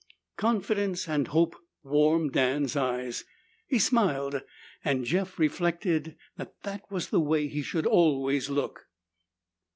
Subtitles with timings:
[0.37, 3.23] Confidence and hope warmed Dan's eyes.
[3.67, 4.41] He smiled,
[4.83, 8.87] and Jeff reflected that that was the way he should always look.